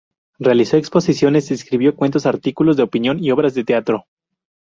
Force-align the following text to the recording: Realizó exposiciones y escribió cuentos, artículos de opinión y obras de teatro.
Realizó 0.39 0.77
exposiciones 0.77 1.51
y 1.51 1.53
escribió 1.53 1.95
cuentos, 1.95 2.25
artículos 2.25 2.75
de 2.75 2.81
opinión 2.81 3.23
y 3.23 3.29
obras 3.29 3.53
de 3.53 3.63
teatro. 3.65 4.07